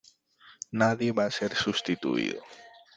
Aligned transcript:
Nadie 0.83 1.13
va 1.21 1.27
a 1.33 1.37
ser 1.37 1.55
sustituido. 1.63 2.43